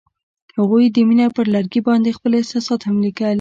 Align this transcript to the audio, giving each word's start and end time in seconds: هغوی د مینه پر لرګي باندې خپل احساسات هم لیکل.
هغوی 0.57 0.85
د 0.91 0.97
مینه 1.07 1.27
پر 1.35 1.45
لرګي 1.55 1.81
باندې 1.87 2.15
خپل 2.17 2.31
احساسات 2.35 2.81
هم 2.87 2.95
لیکل. 3.05 3.29